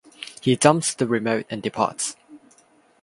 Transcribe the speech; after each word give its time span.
He 0.41 0.55
dumps 0.55 0.95
the 0.95 1.05
remote 1.05 1.45
and 1.51 1.61
departs. 1.61 2.15